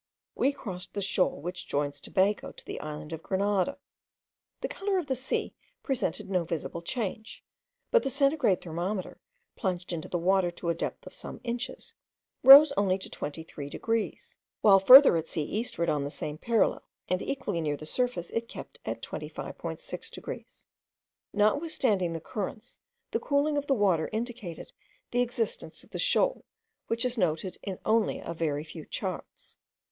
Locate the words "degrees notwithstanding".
20.09-22.13